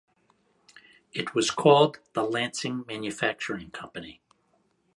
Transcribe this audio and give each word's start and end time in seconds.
It 1.13 1.35
was 1.35 1.51
called 1.51 1.99
the 2.13 2.23
Lansing 2.23 2.85
Manufacturing 2.87 3.69
Company. 3.69 4.19